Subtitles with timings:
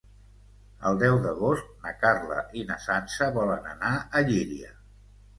[0.91, 4.73] El deu d'agost na Carla i na Sança volen anar a Llíria.